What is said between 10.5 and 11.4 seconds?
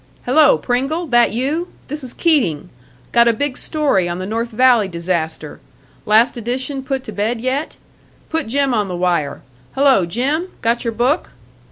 Got your book?"